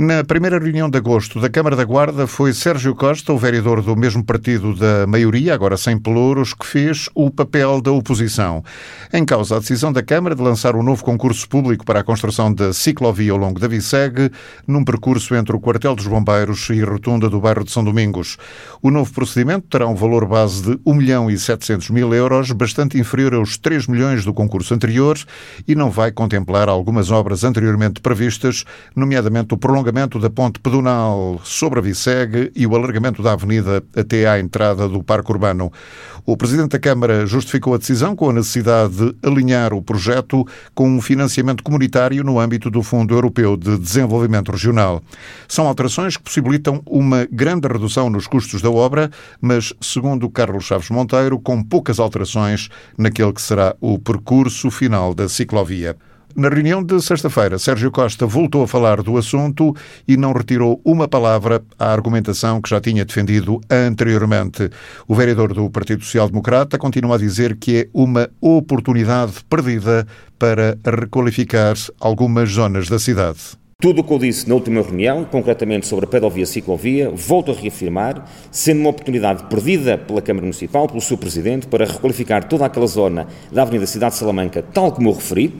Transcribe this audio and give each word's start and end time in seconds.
Na 0.00 0.22
primeira 0.22 0.60
reunião 0.60 0.88
de 0.88 0.96
agosto 0.96 1.40
da 1.40 1.48
Câmara 1.48 1.74
da 1.74 1.82
Guarda 1.82 2.28
foi 2.28 2.52
Sérgio 2.52 2.94
Costa, 2.94 3.32
o 3.32 3.36
vereador 3.36 3.82
do 3.82 3.96
mesmo 3.96 4.22
partido 4.22 4.72
da 4.72 5.08
maioria, 5.08 5.52
agora 5.52 5.76
sem 5.76 5.98
pelouros, 5.98 6.54
que 6.54 6.64
fez 6.64 7.10
o 7.16 7.28
papel 7.32 7.80
da 7.80 7.90
oposição. 7.90 8.62
Em 9.12 9.24
causa 9.24 9.56
a 9.56 9.58
decisão 9.58 9.92
da 9.92 10.00
Câmara 10.00 10.36
de 10.36 10.40
lançar 10.40 10.76
um 10.76 10.84
novo 10.84 11.02
concurso 11.02 11.48
público 11.48 11.84
para 11.84 11.98
a 11.98 12.04
construção 12.04 12.54
da 12.54 12.72
ciclovia 12.72 13.32
ao 13.32 13.38
longo 13.38 13.58
da 13.58 13.66
Vicegue, 13.66 14.30
num 14.68 14.84
percurso 14.84 15.34
entre 15.34 15.56
o 15.56 15.58
quartel 15.58 15.96
dos 15.96 16.06
bombeiros 16.06 16.70
e 16.70 16.80
a 16.80 16.86
rotunda 16.86 17.28
do 17.28 17.40
bairro 17.40 17.64
de 17.64 17.72
São 17.72 17.82
Domingos. 17.82 18.36
O 18.80 18.92
novo 18.92 19.12
procedimento 19.12 19.66
terá 19.66 19.88
um 19.88 19.96
valor 19.96 20.26
base 20.26 20.62
de 20.62 20.80
1 20.86 20.94
milhão 20.94 21.28
e 21.28 21.36
700 21.36 21.90
mil 21.90 22.14
euros, 22.14 22.52
bastante 22.52 22.96
inferior 23.00 23.34
aos 23.34 23.58
3 23.58 23.88
milhões 23.88 24.24
do 24.24 24.32
concurso 24.32 24.72
anterior, 24.72 25.18
e 25.66 25.74
não 25.74 25.90
vai 25.90 26.12
contemplar 26.12 26.68
algumas 26.68 27.10
obras 27.10 27.42
anteriormente 27.42 28.00
previstas, 28.00 28.64
nomeadamente 28.94 29.54
o 29.54 29.56
prolongamento 29.56 29.87
alargamento 29.88 30.18
da 30.18 30.28
ponte 30.28 30.60
pedonal 30.60 31.40
sobre 31.42 31.78
a 31.78 31.82
Vicegue 31.82 32.52
e 32.54 32.66
o 32.66 32.76
alargamento 32.76 33.22
da 33.22 33.32
avenida 33.32 33.82
até 33.96 34.28
à 34.28 34.38
entrada 34.38 34.86
do 34.86 35.02
Parque 35.02 35.32
Urbano. 35.32 35.72
O 36.26 36.36
Presidente 36.36 36.72
da 36.72 36.78
Câmara 36.78 37.26
justificou 37.26 37.72
a 37.72 37.78
decisão 37.78 38.14
com 38.14 38.28
a 38.28 38.32
necessidade 38.34 38.94
de 38.94 39.16
alinhar 39.22 39.72
o 39.72 39.80
projeto 39.80 40.46
com 40.74 40.86
um 40.86 41.00
financiamento 41.00 41.64
comunitário 41.64 42.22
no 42.22 42.38
âmbito 42.38 42.70
do 42.70 42.82
Fundo 42.82 43.14
Europeu 43.14 43.56
de 43.56 43.78
Desenvolvimento 43.78 44.52
Regional. 44.52 45.02
São 45.48 45.66
alterações 45.66 46.18
que 46.18 46.22
possibilitam 46.22 46.82
uma 46.84 47.26
grande 47.32 47.66
redução 47.66 48.10
nos 48.10 48.26
custos 48.26 48.60
da 48.60 48.70
obra, 48.70 49.10
mas, 49.40 49.72
segundo 49.80 50.28
Carlos 50.28 50.64
Chaves 50.64 50.90
Monteiro, 50.90 51.38
com 51.40 51.62
poucas 51.62 51.98
alterações 51.98 52.68
naquele 52.98 53.32
que 53.32 53.40
será 53.40 53.74
o 53.80 53.98
percurso 53.98 54.70
final 54.70 55.14
da 55.14 55.30
ciclovia. 55.30 55.96
Na 56.36 56.48
reunião 56.48 56.84
de 56.84 57.00
sexta-feira, 57.00 57.58
Sérgio 57.58 57.90
Costa 57.90 58.26
voltou 58.26 58.62
a 58.62 58.68
falar 58.68 59.02
do 59.02 59.16
assunto 59.16 59.74
e 60.06 60.16
não 60.16 60.32
retirou 60.32 60.80
uma 60.84 61.08
palavra 61.08 61.62
à 61.78 61.92
argumentação 61.92 62.60
que 62.60 62.70
já 62.70 62.80
tinha 62.80 63.04
defendido 63.04 63.60
anteriormente. 63.68 64.70
O 65.08 65.14
vereador 65.14 65.52
do 65.52 65.68
Partido 65.70 66.04
Social 66.04 66.28
Democrata 66.28 66.78
continua 66.78 67.16
a 67.16 67.18
dizer 67.18 67.56
que 67.56 67.78
é 67.78 67.88
uma 67.92 68.28
oportunidade 68.40 69.32
perdida 69.48 70.06
para 70.38 70.78
requalificar 70.84 71.74
algumas 71.98 72.50
zonas 72.50 72.88
da 72.88 72.98
cidade. 72.98 73.58
Tudo 73.80 74.00
o 74.00 74.04
que 74.04 74.12
eu 74.12 74.18
disse 74.18 74.48
na 74.48 74.56
última 74.56 74.82
reunião, 74.82 75.24
concretamente 75.24 75.86
sobre 75.86 76.04
a 76.04 76.08
pedovia-ciclovia, 76.08 77.10
volto 77.10 77.52
a 77.52 77.54
reafirmar, 77.54 78.28
sendo 78.50 78.80
uma 78.80 78.90
oportunidade 78.90 79.44
perdida 79.44 79.96
pela 79.96 80.20
Câmara 80.20 80.44
Municipal, 80.44 80.88
pelo 80.88 81.00
seu 81.00 81.16
Presidente, 81.16 81.68
para 81.68 81.84
requalificar 81.84 82.42
toda 82.42 82.66
aquela 82.66 82.88
zona 82.88 83.28
da 83.52 83.62
Avenida 83.62 83.86
Cidade 83.86 84.14
de 84.14 84.18
Salamanca, 84.18 84.62
tal 84.62 84.90
como 84.90 85.10
eu 85.10 85.14
referi, 85.14 85.54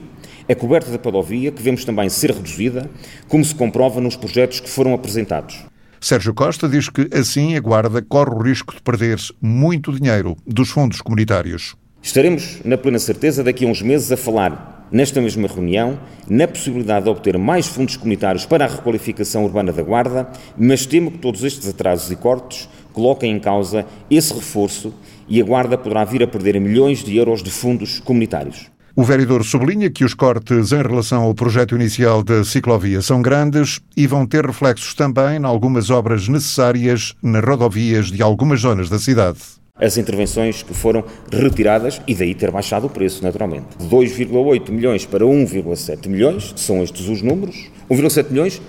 a 0.49 0.55
coberta 0.55 0.89
da 0.91 0.97
pedovia, 0.97 1.51
que 1.51 1.61
vemos 1.61 1.85
também 1.85 2.09
ser 2.09 2.31
reduzida, 2.31 2.89
como 3.27 3.45
se 3.45 3.53
comprova 3.53 4.01
nos 4.01 4.15
projetos 4.15 4.59
que 4.59 4.69
foram 4.69 4.95
apresentados. 4.95 5.63
Sérgio 6.01 6.33
Costa 6.33 6.67
diz 6.67 6.89
que, 6.89 7.07
assim, 7.13 7.55
a 7.55 7.59
Guarda 7.59 8.01
corre 8.01 8.31
o 8.31 8.41
risco 8.41 8.73
de 8.73 8.81
perder 8.81 9.19
muito 9.39 9.91
dinheiro 9.91 10.35
dos 10.47 10.69
fundos 10.69 11.01
comunitários. 11.01 11.75
Estaremos, 12.01 12.61
na 12.63 12.77
plena 12.77 12.97
certeza, 12.97 13.43
daqui 13.43 13.65
a 13.65 13.67
uns 13.67 13.81
meses 13.81 14.11
a 14.11 14.17
falar, 14.17 14.87
nesta 14.91 15.21
mesma 15.21 15.47
reunião, 15.47 15.99
na 16.27 16.47
possibilidade 16.47 17.03
de 17.03 17.11
obter 17.11 17.37
mais 17.37 17.67
fundos 17.67 17.97
comunitários 17.97 18.45
para 18.45 18.65
a 18.65 18.67
requalificação 18.67 19.43
urbana 19.43 19.71
da 19.71 19.83
Guarda, 19.83 20.31
mas 20.57 20.85
temo 20.85 21.11
que 21.11 21.17
todos 21.19 21.43
estes 21.43 21.67
atrasos 21.67 22.09
e 22.09 22.15
cortes 22.15 22.69
coloquem 22.93 23.33
em 23.33 23.39
causa 23.39 23.85
esse 24.09 24.33
reforço 24.33 24.93
e 25.27 25.39
a 25.39 25.45
Guarda 25.45 25.77
poderá 25.77 26.03
vir 26.05 26.23
a 26.23 26.27
perder 26.27 26.59
milhões 26.59 27.03
de 27.03 27.15
euros 27.15 27.43
de 27.43 27.51
fundos 27.51 27.99
comunitários. 27.99 28.71
O 28.95 29.03
vereador 29.03 29.43
sublinha 29.43 29.89
que 29.89 30.03
os 30.03 30.13
cortes 30.13 30.71
em 30.71 30.81
relação 30.81 31.23
ao 31.23 31.33
projeto 31.33 31.75
inicial 31.75 32.23
da 32.23 32.43
ciclovia 32.43 33.01
são 33.01 33.21
grandes 33.21 33.79
e 33.95 34.07
vão 34.07 34.25
ter 34.25 34.45
reflexos 34.45 34.93
também 34.93 35.39
em 35.39 35.45
algumas 35.45 35.89
obras 35.89 36.27
necessárias 36.27 37.15
nas 37.21 37.43
rodovias 37.43 38.07
de 38.07 38.21
algumas 38.21 38.61
zonas 38.61 38.89
da 38.89 38.99
cidade 38.99 39.39
as 39.79 39.97
intervenções 39.97 40.61
que 40.61 40.73
foram 40.73 41.03
retiradas 41.31 42.01
e 42.05 42.13
daí 42.13 42.35
ter 42.35 42.51
baixado 42.51 42.87
o 42.87 42.89
preço, 42.89 43.23
naturalmente. 43.23 43.77
De 43.77 43.87
2,8 43.87 44.71
milhões 44.71 45.05
para 45.05 45.23
1,7 45.23 46.07
milhões, 46.09 46.53
são 46.57 46.83
estes 46.83 47.07
os 47.07 47.21
números. 47.21 47.69
1,7 47.89 48.29
milhões 48.29 48.61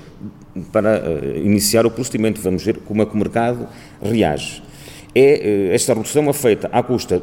para 0.73 1.03
uh, 1.03 1.37
iniciar 1.39 1.85
o 1.85 1.91
procedimento, 1.91 2.41
vamos 2.41 2.63
ver 2.63 2.79
como 2.79 3.03
é 3.03 3.07
que 3.07 3.15
o 3.15 3.19
mercado 3.19 3.67
reage. 4.01 4.63
É, 5.15 5.69
uh, 5.71 5.75
esta 5.75 5.95
redução 5.95 6.29
é 6.31 6.33
feita 6.33 6.69
à 6.73 6.83
custa 6.83 7.21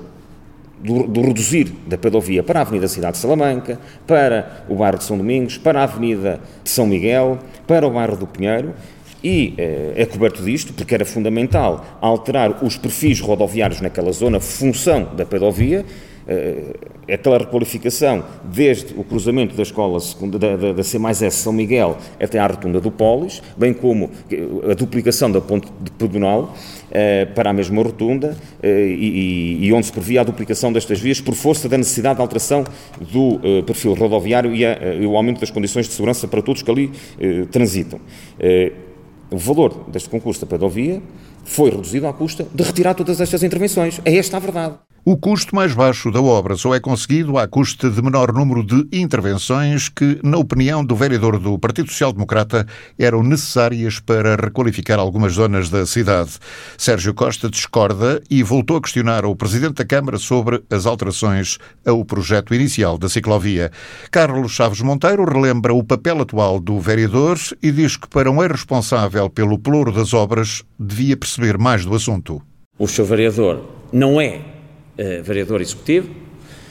do, 0.80 1.08
do, 1.08 1.22
reduzir 1.22 1.66
da 1.88 1.98
pedovia 1.98 2.44
para 2.44 2.60
a 2.60 2.62
Avenida 2.62 2.88
Cidade 2.88 3.14
de 3.14 3.20
Salamanca, 3.20 3.80
para 4.06 4.66
o 4.70 4.76
bairro 4.76 4.98
de 4.98 5.04
São 5.04 5.18
Domingos, 5.18 5.58
para 5.58 5.82
a 5.82 5.84
Avenida 5.84 6.40
de 6.64 6.70
São 6.70 6.86
Miguel, 6.86 7.40
para 7.66 7.88
o 7.88 7.92
bairro 7.92 8.16
do 8.16 8.28
Pinheiro, 8.28 8.74
e 9.24 9.54
eh, 9.58 9.94
é 9.96 10.06
coberto 10.06 10.44
disto 10.44 10.74
porque 10.74 10.94
era 10.94 11.04
fundamental 11.04 11.98
alterar 12.00 12.64
os 12.64 12.78
perfis 12.78 13.20
rodoviários 13.20 13.82
naquela 13.82 14.12
zona, 14.12 14.40
função 14.40 15.16
da 15.16 15.26
pedovia, 15.26 15.84
aquela 17.08 17.38
requalificação 17.38 18.24
desde 18.44 18.94
o 18.98 19.04
cruzamento 19.04 19.56
da 19.56 19.64
escola 19.64 20.00
da, 20.38 20.56
da, 20.56 20.74
da 20.74 20.84
C 20.84 21.00
mais 21.00 21.22
S 21.22 21.38
São 21.38 21.54
Miguel 21.54 21.98
até 22.20 22.38
à 22.38 22.48
rotunda 22.48 22.82
do 22.82 22.92
Polis, 22.92 23.42
bem 23.56 23.74
como 23.74 24.12
a 24.70 24.74
duplicação 24.74 25.32
da 25.32 25.40
ponte 25.40 25.68
de 25.82 25.92
pedonal 25.92 26.54
eh, 26.92 27.26
para 27.26 27.50
a 27.50 27.54
mesma 27.54 27.82
rotunda 27.82 28.38
eh, 28.62 28.88
e, 28.88 29.66
e, 29.66 29.74
onde 29.74 29.86
se 29.86 29.92
previa 29.92 30.22
a 30.22 30.24
duplicação 30.24 30.72
destas 30.72 31.00
vias 31.00 31.22
por 31.22 31.34
força 31.34 31.70
da 31.70 31.78
necessidade 31.78 32.16
de 32.16 32.22
alteração 32.22 32.66
do 33.00 33.40
perfil 33.66 33.94
rodoviário 33.94 34.54
e, 34.54 34.66
a, 34.66 34.96
e, 34.96 35.06
o 35.06 35.16
aumento 35.16 35.40
das 35.40 35.52
condições 35.52 35.88
de 35.88 35.94
segurança 35.94 36.28
para 36.28 36.42
todos 36.42 36.62
que 36.62 36.72
ali 36.72 36.92
transitam. 37.52 38.00
o 39.30 39.38
valor 39.38 39.86
deste 39.90 40.10
concurso 40.10 40.42
da 40.42 40.48
pedovia 40.48 41.02
foi 41.44 41.70
reduzido 41.72 42.08
à 42.08 42.14
custa 42.14 42.48
de 42.54 42.64
retirar 42.64 42.94
todas 42.94 43.20
estas 43.22 43.44
intervenções. 43.44 44.02
É 44.04 44.16
esta 44.16 44.38
a 44.38 44.40
verdade. 44.40 44.76
O 45.10 45.16
custo 45.16 45.56
mais 45.56 45.74
baixo 45.74 46.12
da 46.12 46.22
obra 46.22 46.58
só 46.58 46.76
é 46.76 46.82
conseguido 46.82 47.38
à 47.38 47.48
custa 47.48 47.90
de 47.90 48.02
menor 48.02 48.34
número 48.34 48.62
de 48.62 48.86
intervenções 48.92 49.88
que, 49.88 50.20
na 50.22 50.38
opinião 50.38 50.84
do 50.84 50.98
vereador 50.98 51.40
do 51.40 51.58
Partido 51.58 51.90
Social 51.90 52.12
Democrata, 52.12 52.68
eram 53.00 53.24
necessárias 53.24 54.02
para 54.02 54.36
requalificar 54.36 55.00
algumas 55.00 55.32
zonas 55.32 55.70
da 55.70 55.86
cidade. 55.86 56.32
Sérgio 56.78 57.14
Costa 57.14 57.50
discorda 57.50 58.22
e 58.30 58.44
voltou 58.44 58.76
a 58.76 58.82
questionar 58.82 59.26
o 59.26 59.34
Presidente 59.34 59.76
da 59.76 59.86
Câmara 59.86 60.18
sobre 60.18 60.62
as 60.70 60.86
alterações 60.86 61.58
ao 61.86 62.04
projeto 62.04 62.54
inicial 62.54 62.98
da 62.98 63.08
ciclovia. 63.08 63.72
Carlos 64.12 64.52
Chaves 64.52 64.82
Monteiro 64.82 65.24
relembra 65.24 65.74
o 65.74 65.86
papel 65.86 66.20
atual 66.20 66.60
do 66.60 66.82
vereador 66.82 67.38
e 67.64 67.72
diz 67.72 67.96
que, 67.96 68.10
para 68.10 68.30
um 68.30 68.46
responsável 68.46 69.30
pelo 69.30 69.58
pelouro 69.58 69.94
das 69.94 70.14
obras, 70.14 70.64
devia 70.78 71.16
perceber 71.16 71.58
mais 71.58 71.86
do 71.86 71.96
assunto. 71.96 72.42
O 72.78 72.90
seu 72.90 73.06
vereador 73.06 73.64
não 73.94 74.20
é 74.20 74.42
uh, 75.00 75.24
vereador 75.24 75.62
executivo. 75.62 76.10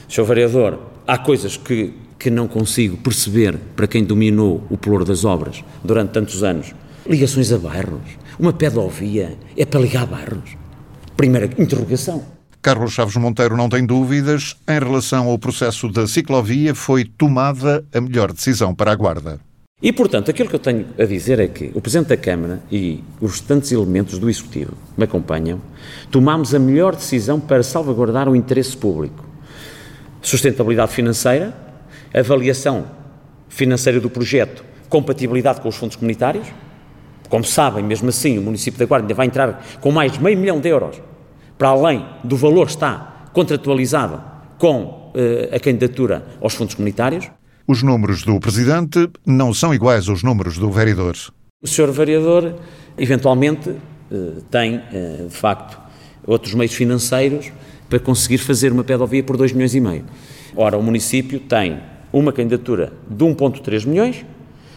Sr. 0.07 0.23
Vereador, 0.23 0.79
há 1.05 1.17
coisas 1.17 1.57
que, 1.57 1.93
que 2.17 2.29
não 2.29 2.47
consigo 2.47 2.97
perceber 2.97 3.57
para 3.75 3.87
quem 3.87 4.03
dominou 4.03 4.65
o 4.69 4.77
pelour 4.77 5.03
das 5.03 5.25
obras 5.25 5.63
durante 5.83 6.11
tantos 6.11 6.43
anos. 6.43 6.73
Ligações 7.05 7.51
a 7.51 7.57
bairros. 7.57 8.01
Uma 8.39 8.53
pedovia 8.53 9.37
é 9.55 9.65
para 9.65 9.79
ligar 9.79 10.03
a 10.03 10.05
bairros. 10.05 10.57
Primeira 11.15 11.49
interrogação. 11.57 12.23
Carlos 12.61 12.91
Chaves 12.91 13.15
Monteiro 13.15 13.55
não 13.55 13.69
tem 13.69 13.85
dúvidas. 13.85 14.55
Em 14.67 14.79
relação 14.79 15.27
ao 15.27 15.39
processo 15.39 15.89
da 15.89 16.05
ciclovia, 16.05 16.75
foi 16.75 17.05
tomada 17.05 17.85
a 17.93 18.01
melhor 18.01 18.33
decisão 18.33 18.75
para 18.75 18.91
a 18.91 18.95
Guarda. 18.95 19.39
E, 19.79 19.93
portanto, 19.93 20.31
aquilo 20.31 20.49
que 20.49 20.55
eu 20.55 20.59
tenho 20.59 20.87
a 20.97 21.05
dizer 21.05 21.39
é 21.39 21.47
que 21.47 21.69
o 21.75 21.79
Presidente 21.79 22.07
da 22.07 22.17
Câmara 22.17 22.63
e 22.71 23.03
os 23.21 23.33
restantes 23.33 23.71
elementos 23.71 24.17
do 24.17 24.27
Executivo 24.27 24.73
me 24.97 25.03
acompanham 25.03 25.61
tomámos 26.09 26.55
a 26.55 26.57
melhor 26.57 26.95
decisão 26.95 27.39
para 27.39 27.61
salvaguardar 27.61 28.27
o 28.27 28.35
interesse 28.35 28.75
público. 28.75 29.23
Sustentabilidade 30.19 30.93
financeira, 30.93 31.55
avaliação 32.11 32.87
financeira 33.47 33.99
do 33.99 34.09
projeto, 34.09 34.65
compatibilidade 34.89 35.61
com 35.61 35.69
os 35.69 35.75
fundos 35.75 35.95
comunitários. 35.95 36.47
Como 37.29 37.43
sabem, 37.43 37.83
mesmo 37.83 38.09
assim, 38.09 38.39
o 38.39 38.41
município 38.41 38.79
da 38.79 38.85
Guarda 38.87 39.03
ainda 39.03 39.13
vai 39.13 39.27
entrar 39.27 39.63
com 39.79 39.91
mais 39.91 40.11
de 40.11 40.23
meio 40.23 40.39
milhão 40.39 40.59
de 40.59 40.69
euros, 40.69 40.99
para 41.55 41.69
além 41.69 42.03
do 42.23 42.35
valor 42.35 42.65
que 42.65 42.71
está 42.71 43.27
contratualizado 43.31 44.23
com 44.57 45.11
uh, 45.13 45.55
a 45.55 45.59
candidatura 45.59 46.25
aos 46.41 46.55
fundos 46.55 46.73
comunitários. 46.73 47.29
Os 47.69 47.83
números 47.83 48.23
do 48.23 48.39
Presidente 48.39 49.09
não 49.25 49.53
são 49.53 49.73
iguais 49.73 50.07
aos 50.07 50.23
números 50.23 50.57
do 50.57 50.71
vereador. 50.71 51.17
O 51.61 51.67
senhor 51.67 51.91
vereador, 51.91 52.55
eventualmente, 52.97 53.75
eh, 54.09 54.41
tem, 54.49 54.75
eh, 54.93 55.25
de 55.27 55.35
facto, 55.35 55.77
outros 56.25 56.53
meios 56.53 56.73
financeiros 56.73 57.51
para 57.89 57.99
conseguir 57.99 58.37
fazer 58.37 58.71
uma 58.71 58.85
pedovia 58.85 59.21
por 59.21 59.35
2 59.35 59.51
milhões 59.51 59.75
e 59.75 59.81
meio. 59.81 60.05
Ora, 60.55 60.77
o 60.77 60.81
município 60.81 61.41
tem 61.41 61.81
uma 62.13 62.31
candidatura 62.31 62.93
de 63.05 63.25
1,3 63.25 63.83
milhões, 63.83 64.25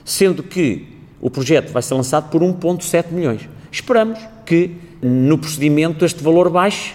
sendo 0.04 0.42
que 0.42 0.88
o 1.20 1.30
projeto 1.30 1.70
vai 1.70 1.82
ser 1.82 1.94
lançado 1.94 2.28
por 2.28 2.42
1,7 2.42 3.12
milhões. 3.12 3.48
Esperamos 3.70 4.18
que 4.44 4.72
no 5.00 5.38
procedimento 5.38 6.04
este 6.04 6.24
valor 6.24 6.50
baixe 6.50 6.94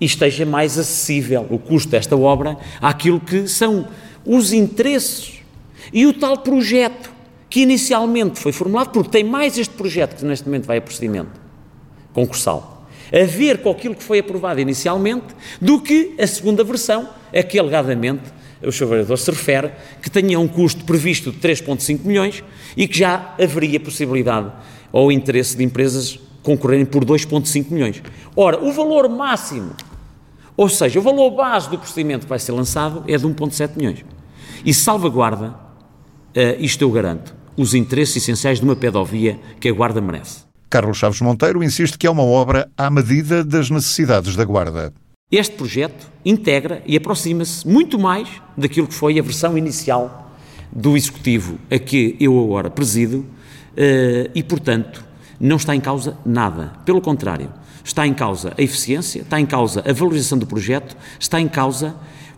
e 0.00 0.04
esteja 0.04 0.46
mais 0.46 0.78
acessível 0.78 1.48
o 1.50 1.58
custo 1.58 1.90
desta 1.90 2.16
obra 2.16 2.56
àquilo 2.80 3.18
que 3.18 3.48
são 3.48 3.88
os 4.24 4.52
interesses 4.52 5.40
e 5.92 6.06
o 6.06 6.12
tal 6.12 6.38
projeto 6.38 7.10
que 7.48 7.60
inicialmente 7.60 8.40
foi 8.40 8.52
formulado, 8.52 8.90
porque 8.90 9.10
tem 9.10 9.24
mais 9.24 9.58
este 9.58 9.74
projeto 9.74 10.16
que 10.16 10.24
neste 10.24 10.46
momento 10.46 10.64
vai 10.64 10.78
a 10.78 10.80
procedimento 10.80 11.40
concursal, 12.12 12.86
a 13.12 13.26
ver 13.26 13.58
com 13.58 13.70
aquilo 13.70 13.94
que 13.94 14.02
foi 14.02 14.20
aprovado 14.20 14.60
inicialmente, 14.60 15.26
do 15.60 15.80
que 15.80 16.14
a 16.18 16.26
segunda 16.26 16.64
versão, 16.64 17.08
a 17.34 17.42
que 17.42 17.58
alegadamente 17.58 18.22
o 18.62 18.70
Sr. 18.70 18.86
Vereador 18.86 19.18
se 19.18 19.30
refere, 19.30 19.72
que 20.00 20.08
tinha 20.08 20.38
um 20.38 20.48
custo 20.48 20.84
previsto 20.84 21.30
de 21.30 21.38
3,5 21.38 22.04
milhões 22.04 22.42
e 22.76 22.86
que 22.86 22.98
já 22.98 23.34
haveria 23.38 23.80
possibilidade 23.80 24.50
ou 24.90 25.10
interesse 25.10 25.56
de 25.56 25.64
empresas 25.64 26.18
concorrerem 26.42 26.84
por 26.84 27.04
2,5 27.04 27.70
milhões. 27.70 28.02
Ora, 28.36 28.62
o 28.62 28.72
valor 28.72 29.08
máximo, 29.08 29.74
ou 30.56 30.68
seja, 30.68 30.98
o 30.98 31.02
valor 31.02 31.30
base 31.30 31.70
do 31.70 31.78
procedimento 31.78 32.26
que 32.26 32.30
vai 32.30 32.38
ser 32.38 32.52
lançado 32.52 33.04
é 33.08 33.16
de 33.16 33.24
1,7 33.24 33.76
milhões. 33.76 34.04
E 34.64 34.72
salvaguarda, 34.72 35.48
uh, 35.48 35.54
isto 36.58 36.82
eu 36.82 36.90
garanto, 36.90 37.34
os 37.56 37.74
interesses 37.74 38.16
essenciais 38.16 38.58
de 38.58 38.64
uma 38.64 38.76
pedovia 38.76 39.38
que 39.60 39.68
a 39.68 39.72
Guarda 39.72 40.00
merece. 40.00 40.44
Carlos 40.70 40.96
Chaves 40.96 41.20
Monteiro 41.20 41.62
insiste 41.62 41.98
que 41.98 42.06
é 42.06 42.10
uma 42.10 42.22
obra 42.22 42.70
à 42.76 42.88
medida 42.90 43.44
das 43.44 43.68
necessidades 43.68 44.36
da 44.36 44.44
Guarda. 44.44 44.92
Este 45.30 45.54
projeto 45.54 46.10
integra 46.24 46.82
e 46.86 46.96
aproxima-se 46.96 47.66
muito 47.66 47.98
mais 47.98 48.28
daquilo 48.56 48.86
que 48.86 48.94
foi 48.94 49.18
a 49.18 49.22
versão 49.22 49.56
inicial 49.56 50.30
do 50.70 50.96
Executivo 50.96 51.58
a 51.70 51.78
que 51.78 52.16
eu 52.18 52.38
agora 52.42 52.70
presido 52.70 53.24
eh, 53.76 54.30
e, 54.34 54.42
portanto, 54.42 55.04
não 55.38 55.56
está 55.56 55.74
em 55.74 55.80
causa 55.80 56.16
nada. 56.24 56.72
Pelo 56.84 57.00
contrário, 57.00 57.50
está 57.84 58.06
em 58.06 58.14
causa 58.14 58.52
a 58.56 58.62
eficiência, 58.62 59.22
está 59.22 59.40
em 59.40 59.46
causa 59.46 59.82
a 59.86 59.92
valorização 59.92 60.38
do 60.38 60.46
projeto, 60.46 60.96
está 61.18 61.40
em 61.40 61.48
causa 61.48 61.94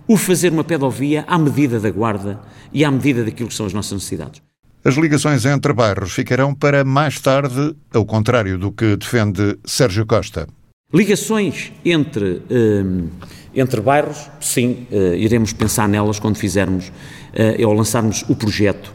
o 0.07 0.17
fazer 0.17 0.53
uma 0.53 0.65
pedovia 0.65 1.25
à 1.27 1.39
medida 1.39 1.81
da 1.81 1.91
guarda 1.91 2.41
e 2.73 2.85
à 2.85 2.91
medida 2.91 3.25
daquilo 3.25 3.49
que 3.49 3.55
são 3.55 3.67
as 3.67 3.73
nossas 3.73 3.93
necessidades. 3.93 4.43
As 4.85 4.97
ligações 4.97 5.47
entre 5.47 5.73
bairros 5.73 6.13
ficarão 6.13 6.55
para 6.55 6.85
mais 6.85 7.19
tarde, 7.19 7.75
ao 7.93 8.05
contrário 8.05 8.59
do 8.59 8.71
que 8.71 8.97
defende 8.97 9.59
Sérgio 9.65 10.05
Costa. 10.05 10.47
Ligações 10.93 11.73
entre, 11.85 12.25
uh, 12.25 13.11
entre 13.55 13.81
bairros, 13.81 14.29
sim, 14.41 14.87
uh, 14.91 15.15
iremos 15.15 15.55
pensar 15.55 15.89
nelas 15.89 16.19
quando 16.19 16.37
fizermos 16.37 16.89
uh, 16.89 17.67
ou 17.67 17.73
lançarmos 17.73 18.25
o 18.29 18.37
projeto 18.37 18.93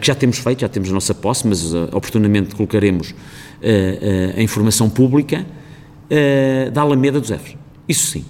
que 0.00 0.06
já 0.06 0.14
temos 0.14 0.38
feito, 0.38 0.60
já 0.60 0.68
temos 0.68 0.90
a 0.90 0.92
nossa 0.92 1.14
posse, 1.14 1.46
mas 1.46 1.72
oportunamente 1.92 2.54
colocaremos 2.54 3.14
a 4.36 4.42
informação 4.42 4.90
pública 4.90 5.46
da 6.72 6.82
Alameda 6.82 7.18
dos 7.18 7.30
Efes. 7.30 7.56
Isso 7.88 8.06
sim. 8.06 8.24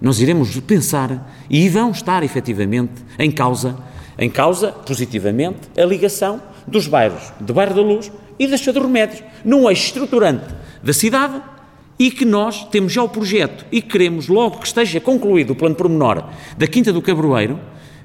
Nós 0.00 0.20
iremos 0.20 0.58
pensar 0.60 1.34
e 1.48 1.68
vão 1.68 1.90
estar 1.90 2.22
efetivamente 2.22 2.92
em 3.18 3.30
causa, 3.30 3.76
em 4.18 4.28
causa, 4.28 4.70
positivamente, 4.70 5.60
a 5.76 5.84
ligação 5.84 6.40
dos 6.66 6.86
bairros 6.86 7.32
de 7.40 7.52
Bairro 7.52 7.74
da 7.74 7.82
Luz 7.82 8.12
e 8.38 8.46
da 8.46 8.56
Chá 8.56 8.72
de 8.72 8.78
Remédios, 8.78 9.22
num 9.44 9.68
eixo 9.68 9.86
estruturante 9.86 10.54
da 10.82 10.92
cidade 10.92 11.40
e 11.98 12.10
que 12.10 12.24
nós 12.24 12.64
temos 12.64 12.92
já 12.92 13.02
o 13.02 13.08
projeto 13.08 13.64
e 13.70 13.80
queremos, 13.80 14.28
logo 14.28 14.58
que 14.58 14.66
esteja 14.66 15.00
concluído 15.00 15.50
o 15.50 15.54
plano 15.54 15.74
pormenor 15.74 16.24
da 16.58 16.66
Quinta 16.66 16.92
do 16.92 17.00
Cabroeiro, 17.00 17.58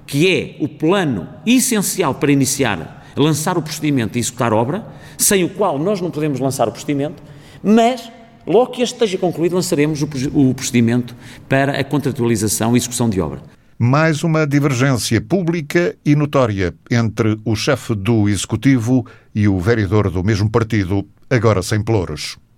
que 0.09 0.27
é 0.27 0.55
o 0.59 0.67
plano 0.67 1.27
essencial 1.45 2.15
para 2.15 2.31
iniciar, 2.31 3.05
lançar 3.15 3.59
o 3.59 3.61
procedimento 3.61 4.17
e 4.17 4.19
executar 4.19 4.51
obra, 4.51 4.83
sem 5.15 5.43
o 5.43 5.49
qual 5.49 5.77
nós 5.77 6.01
não 6.01 6.09
podemos 6.09 6.39
lançar 6.39 6.67
o 6.67 6.71
procedimento, 6.71 7.21
mas 7.61 8.11
logo 8.45 8.71
que 8.71 8.81
este 8.81 8.95
esteja 8.95 9.19
concluído, 9.19 9.53
lançaremos 9.53 10.01
o 10.01 10.53
procedimento 10.55 11.15
para 11.47 11.79
a 11.79 11.83
contratualização 11.83 12.73
e 12.73 12.79
execução 12.79 13.07
de 13.07 13.21
obra. 13.21 13.39
Mais 13.77 14.23
uma 14.23 14.47
divergência 14.47 15.21
pública 15.21 15.95
e 16.03 16.15
notória 16.15 16.73
entre 16.89 17.37
o 17.45 17.55
chefe 17.55 17.93
do 17.93 18.27
Executivo 18.27 19.05
e 19.35 19.47
o 19.47 19.59
vereador 19.59 20.09
do 20.09 20.23
mesmo 20.23 20.49
partido, 20.49 21.07
agora 21.29 21.61
sem 21.61 21.83
pelouros. 21.83 22.39